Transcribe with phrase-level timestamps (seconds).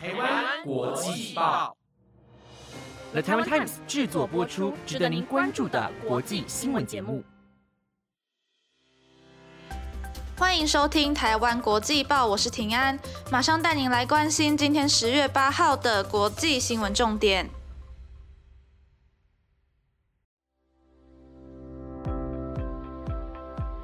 [0.00, 1.76] 台湾国际报
[3.10, 7.24] ，The Taiwan Times 制作播出，值得您关注的国际新闻节目。
[10.36, 12.96] 欢迎收听台湾国际报，我是平安，
[13.28, 17.50] 马上带您来关心今天十月八号的国际新闻重点。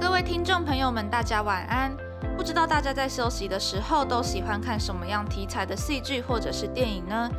[0.00, 1.94] 各位听众朋友们，大家晚安。
[2.36, 7.30] 不知道大家在休息的时候都喜欢看什么样题材的戏剧或者是电影呢？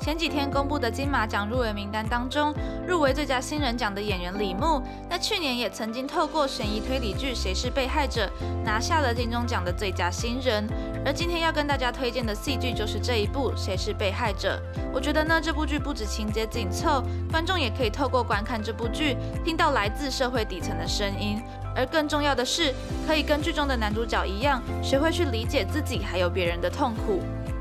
[0.00, 2.54] 前几天公布的金马奖入围名单当中，
[2.86, 8.30] 入围最佳新人奖的演员李牧，那去年也曾经透过悬疑推理剧《谁是被害者》
[8.64, 10.66] 拿下了金钟奖的最佳新人。
[11.04, 14.60] 而今天要跟大家推荐的戏剧就是这一部《谁是被害者》。
[14.92, 21.42] 我觉得呢，这部剧不止情节紧凑，观众也可以透过观看这部剧，听到来自社会底层的声音。
[21.76, 22.74] 而更重要的是，
[23.06, 27.20] 可以跟剧中的男主角一样，学会去理解自己还有别人的痛苦。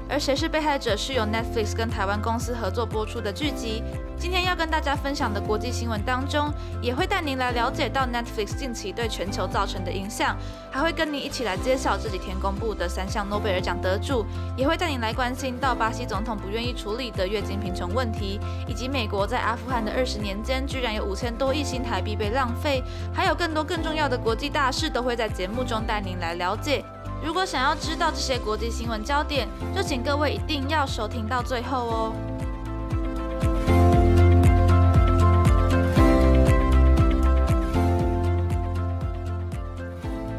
[0.10, 3.84] 而谁是被害者是由 Netflix 跟台湾公司合作播出的剧集。
[4.20, 10.36] 今天要跟大家分享的国际新闻当中，也会带您来了解到 Netflix 近期对全球造成的影响，
[10.72, 22.82] 还会跟您一起来揭晓这几天公布的三项诺贝尔奖得主，也会带您来关心到巴西总统不愿意处理的月经贫穷问题，以及美国在阿富汗的二十年间居然有五千多亿新台币被浪费，
[23.14, 26.84] 还有更多更重要的国际大事都会在节目中带您来了解。
[27.24, 32.14] 如果想要知道这些国际新闻焦点，就请各位一定要收听到最后哦。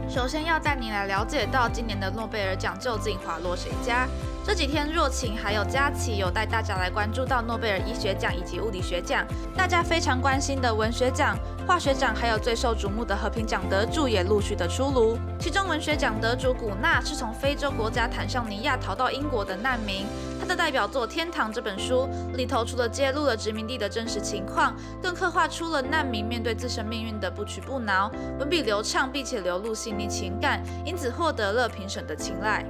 [0.09, 4.07] 首先要带你来了解到今年的诺贝尔奖究竟滑落谁家。
[4.49, 9.23] 这几天，若晴还有佳琪有带大家来关注到诺贝尔医学奖以及物理学奖，
[9.55, 15.19] 大家非常关心的文学奖、化学奖，还有最受瞩目的和平奖得主也陆续的出炉。
[15.39, 20.07] 其中，文学奖得主古纳是从非洲国家坦桑尼亚逃到英国的难民，
[20.41, 32.64] 他的代表作《天堂》这本书里头，除了揭露了殖民地的真实情况，更刻画出了难民面对自身命运的不屈不挠，文笔流畅，并且流露细腻情感，因此获得了评审的青睐。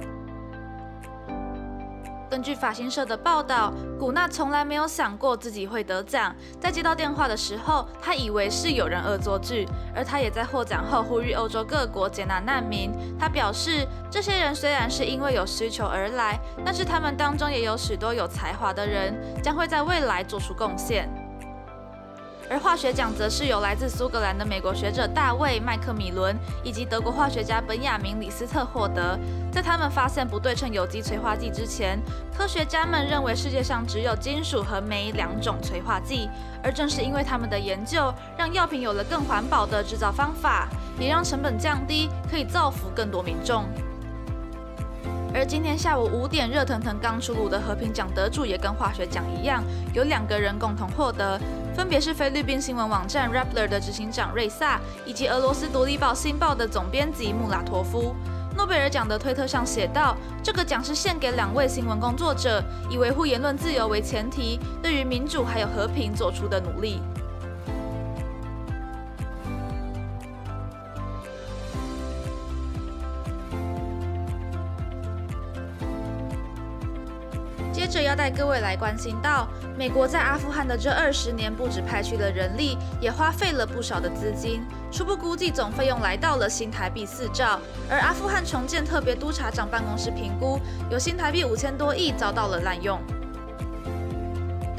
[2.29, 6.35] 根据法新社的报道，古娜从来没有想过自己会得奖。
[6.59, 9.67] 在接到电话的时候，她以为是有人恶作剧。
[9.95, 12.91] 而她也在获奖后呼吁欧洲各国接纳难民。
[13.19, 21.09] 她表示，这些人虽然是因为有需求而来，但是他们当中也有许多有才华的人，将会在未来做出贡献。
[22.49, 29.17] 而化学奖则是由来自苏格兰的美国学者大卫·麦克米伦以及德国化学家本雅明·李斯特获得。
[29.51, 31.99] 在他们发现不对称有机催化剂之前，
[32.35, 36.27] 科学家们认为世界上只有金属和镁两种催化剂。
[36.63, 40.67] 而正是因为他们的研究，让药品有了更环保的制造方法，
[40.99, 43.65] 也让成本降低，可以造福更多民众。
[45.31, 51.39] 而今天下午五点，热腾腾刚出炉的和平奖得主也跟化学奖一样，有两个人共同获得，
[51.79, 58.13] 分别是菲律宾新闻网站 Rappler 的执行长瑞萨，以及俄罗斯独立报《新报》的总编辑穆拉托夫。
[58.57, 60.13] 诺贝尔奖的推特上写道
[60.43, 67.01] ：“这个奖是献给两位新闻工作者，以维护言论自由为前提，对于民主还有和平做出的努力。”
[78.29, 79.47] 各位来关心到，
[79.77, 87.59] 美国在阿富汗的这二十年，不止派去了人力，也花费了不少的资金，初步估计总费用来到了新台币四兆。
[87.89, 92.99] 而阿富汗重建特别督察长办公室评估，有新台币五千多亿遭到了滥用。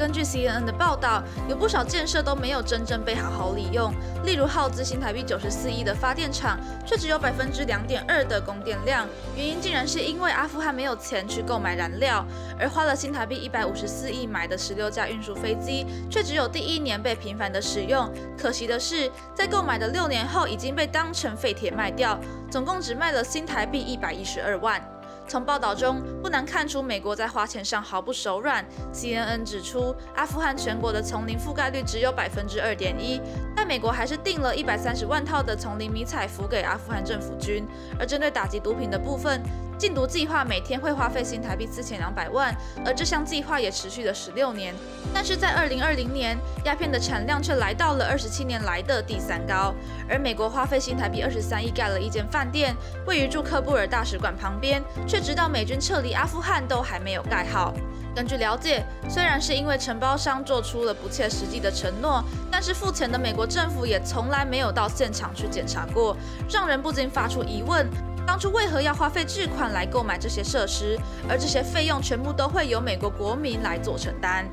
[0.01, 3.93] 根据 CNN 的报道，有不少建设都没有真正被好好利用。
[4.25, 12.25] 例如耗资新台币九十四亿的发电厂，却只有百分之两点二的供电量，原因竟然是因为阿富汗没有钱去购买燃料，
[12.59, 18.11] 而花了新台币一百五十四亿买的十六架运输飞机，却只有第一年被频繁的使用。
[18.35, 22.19] 可惜的是，在购买的六年后已经被当成废铁卖掉，
[22.49, 24.83] 总共只卖了新台币一百一十二万。
[25.31, 28.65] 从报道中不难看出，美国在花钱上毫不手软。
[28.91, 33.21] CNN 指出，阿富汗全国的丛林覆盖率只有百分之二点一，
[33.55, 37.65] 但美国还是订了一百三十万套的丛林迷彩服给阿富汗政府军。
[37.97, 39.41] 而针对打击毒品的部分，
[39.81, 42.55] 禁毒计划每天会花费新台币四千两百万，
[42.85, 44.75] 而这项计划也持续了十六年。
[45.11, 49.73] 但是在二零二零年，鸦片的产量却来到了二十七年来的第三高。
[50.07, 52.75] 而美国花费新台币二十三亿盖了一间饭店，
[53.07, 57.73] 位于驻喀布尔大使馆旁边，却直到美军撤离阿富汗都还没有盖好。
[58.13, 66.15] 根据了解，虽然是因为承包商做出了不切实际的承诺，但是付钱的美国政府也从来没有到现场去检查过，
[66.47, 67.89] 让人不禁发出疑问。
[68.25, 70.99] 当初为何要花费巨款来购买这些设施？
[71.29, 74.49] 而这些费用全部都会由美国国民来做承担。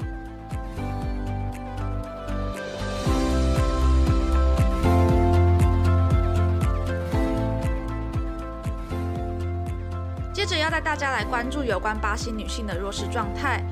[10.32, 13.62] 接着要带大家来关注有关巴西女性的弱势状态。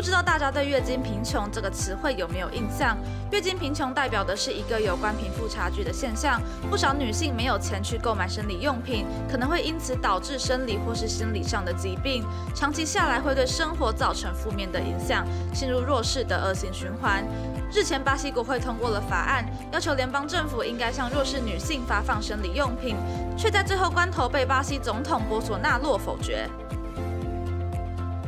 [0.00, 2.96] 不知道大家对月经贫穷这个词汇有没有印象？
[3.30, 6.40] 月经贫穷代表的是一个有关贫富差距的现象。
[6.70, 12.24] 不少女性没有钱去购买生理用品，可能会因此导致生理或是心理上的疾病，
[12.54, 17.22] 长期下来会对生活造成负面的影响，陷入弱势的恶性循环。
[17.70, 22.96] 日前，巴西国会通过了法案，要求联邦政府应该向弱势女性发放生理用品，
[23.36, 26.48] 却在最后关头被巴西总统波索纳洛否决。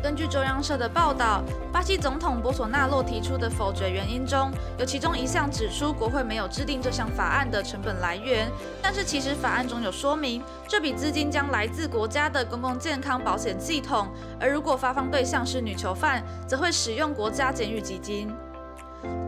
[0.03, 8.51] 根据中央社的报道，巴西总统博索纳洛提出的否决原因中有其中一项指出国会没有制定这项法案的成本来源，
[8.83, 14.09] 但是其实法案中有说明，这笔资金将来自国家的公共健康保险系统，
[14.41, 18.29] 而如果发放对象是女囚犯，则会使用国家监狱基金。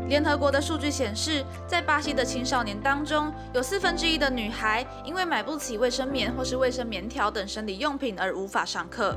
[0.09, 9.17] 联合国的数据显示，在巴西的青少年当中，有四分之一的女孩因为买不起卫生棉或是卫生棉条等生理用品而无法上课。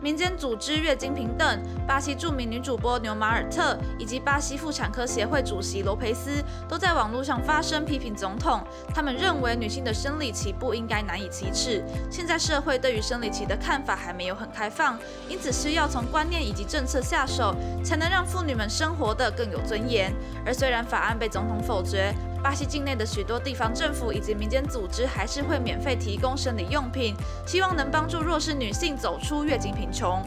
[0.00, 6.30] 民间组织月经平等、巴西著名女主播牛马尔特以及巴西妇产科协会主席罗培斯
[6.68, 8.60] 都在网络上发声批评总统。
[8.94, 11.82] 他们认为女性的生理期不应该难以启齿。
[12.10, 14.98] 现在社会对于生理期的看法还没有很开放，
[15.28, 20.12] 因此需要从观念以及政策下手，才能让妇女们生活得更有尊严。
[20.44, 22.14] 而虽然法案被总统否决，
[22.46, 27.12] 巴西境内的许多地方政府以及民间组织还是会免费提供生理用品，
[27.44, 30.22] 希望能帮助弱势女性走出月经贫穷。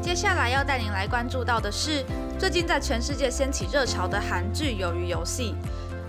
[0.00, 2.02] 接下来要带您来关注到的是，
[2.38, 5.54] 最近在全世界掀起热潮的韩剧《鱿鱼游戏》。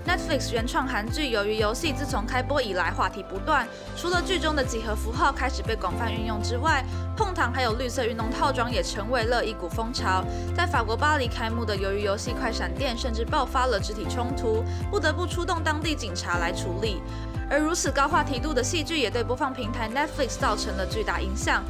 [0.06, 3.68] Netflix 原创韩剧《鱿鱼游戏》自从开播以来，话题不断。
[3.98, 6.86] 除了剧中的几何符号开始被广泛运用之外，
[7.18, 10.24] 碰糖还有绿色运动套装也成为了一股风潮。
[10.56, 17.02] 在法国巴黎开幕的鱿鱼游戏快闪店，甚至爆发了肢体冲突，不得不出动当地警察来处理。
[17.50, 21.64] 而如此高话题度的戏剧，也对播放平台 Netflix 造成了巨大影响。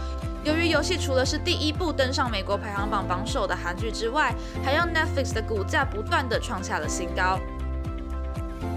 [0.43, 7.39] 由于游戏除了是第一部登上美国排行榜榜首的韩剧之外，还让 Netflix 的股价不断的创下了新高。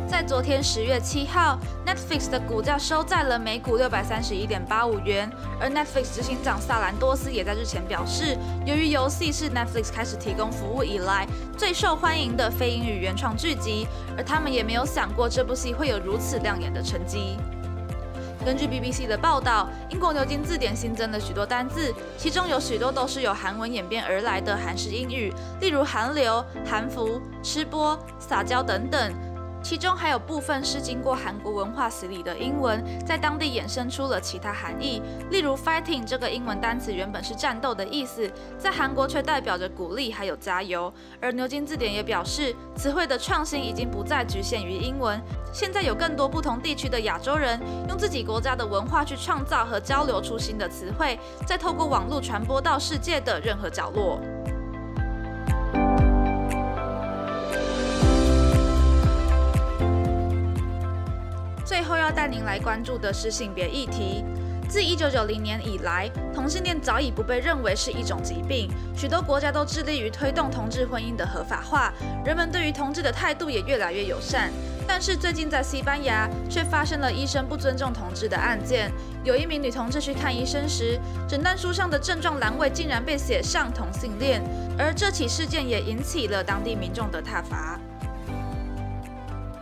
[0.09, 5.31] 在昨天十月七号，Netflix 的股价收在了每股六百三十一点八五元。
[5.61, 11.27] 而 Netflix 执行长萨兰多斯也在日前表示，由于游戏是 Netflix 开始提供服务以来
[11.57, 13.87] 最受欢迎的非英语原创剧集，
[14.17, 17.37] 而他们也没有想过这部戏会有如此亮眼的成绩。
[18.47, 25.31] 根据 BBC 的报道，英国牛津字典新增了许多单字，其中有许多都是由韩文演变而来的韩式英语，
[25.61, 29.13] 例如韩流、韩服、吃播、撒娇等等。
[29.63, 35.03] 其中还有部分是经过韩国文化洗礼的英文，在当地衍生出了其他含义。
[35.31, 40.93] 例如，fighting 这个英文单词原本是战斗的意思，在韩国却代表着鼓励还有加油。
[41.21, 45.21] 而牛津字典也表示，词汇的创新已经不再局限于英文，
[45.53, 54.19] 现在有更多不同地区的亚洲人用自己国家的文化去创造和交流出新的词汇，再透过网络传播到世界的任何角落。
[61.69, 64.25] 最后要带您来关注的是性别议题。
[64.71, 71.93] 自一九九零年以来，同性恋早已不被认为是一种疾病，许多国家都致力于推动同志婚姻的合法化，
[72.25, 74.51] 人们对于同志的态度也越来越友善。
[74.87, 78.91] 但是最近在西班牙却发生了医生不尊重同志的案件，
[79.23, 80.99] 有一名女同志去看医生时，
[81.29, 84.43] 诊断书上的症状栏位竟然被写上同性恋，
[84.79, 87.79] 而这起事件也引起了当地民众的挞伐。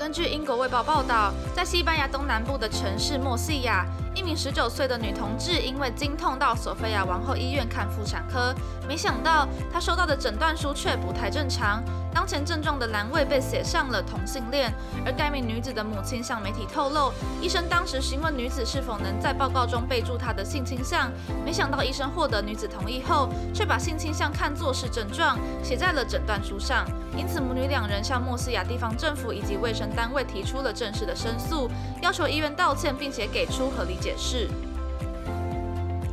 [0.06, 3.84] 根据英国卫报报道，在西班牙东南部的城市莫西亚，
[4.16, 8.54] 一名十九岁的女同志因为经痛到索菲亚王后医院看妇产科，
[8.88, 11.85] 没想到她收到的诊断书却不太正常。
[12.14, 14.73] 当前症状的栏位被写上了同性恋，
[15.04, 21.12] 而该名女子的母亲向媒体透露，医生当时询问女子是否能在报告中备注她的性倾向，
[21.44, 26.87] 没想到医生获得女子同意后，却把性倾向看作是症状，写在了诊断书上。
[27.18, 31.70] 因此，母女两人向莫斯亚地方政府以及卫生单位提出了正式的申诉，
[32.00, 34.48] 要求医院道歉，并且给出合理解释。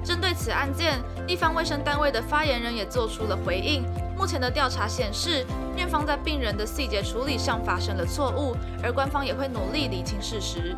[0.03, 3.83] 针对此案件，地方卫生单位的发言人也做出了回应。
[4.17, 5.45] 目前的调查显示，
[5.77, 10.75] 院方在病人的细节处理上发生了错误，而官方也会努力理清事实。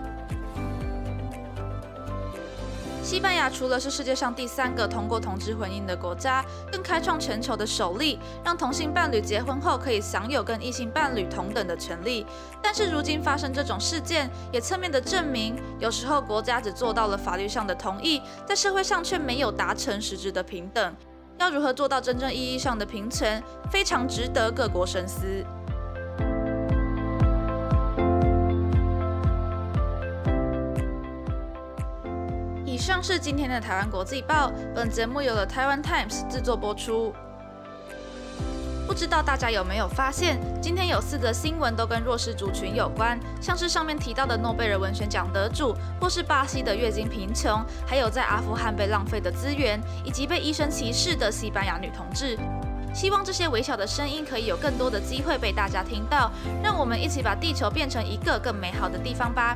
[3.16, 12.26] 西班牙除了是世界上第三个通过同志婚姻的国家，更开创全球的首例，让同性伴侣结婚后可以享有跟异性伴侣同等的权利。
[12.62, 20.94] 但是如今发生这种事件，也侧面的证明，有时候国家只做到了法律上的同意，在社会上却没有达成实质的平等。
[21.40, 23.42] 要如何做到真正意义上的平权，
[23.72, 25.26] 非常值得各国深思。
[32.76, 37.14] 以上是今天的台湾国际报，本节目由了台湾 Times 制作播出。
[38.86, 52.38] 不知道大家有没有发现，今天有四则新闻都跟弱势族群有关，像是上面提到的诺贝尔文学奖得主，或是巴西的月经贫穷，还有在阿富汗被浪费的资源，以及被医生歧视的西班牙女同志。
[52.94, 56.30] 希望这些微小的声音可以有更多的机会被大家听到，
[56.62, 59.56] 让我们一起把地球变成一个更美好的地方吧。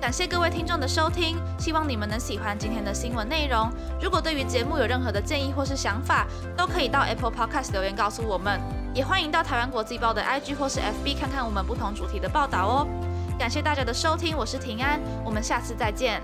[0.00, 3.68] 感谢各位听众的收听，希望你们能喜欢今天的新闻内容。
[4.00, 6.26] 如果对于节目有任何的建议或是想法，
[6.56, 8.60] 都可以到 Apple Podcast 留言告诉我们，
[8.94, 12.86] 也欢迎到台湾国际报的 IG 或是 FB 看看我们不同主题的报道哦。
[13.38, 16.22] 感谢大家的收听，我是平安，我们下次再见。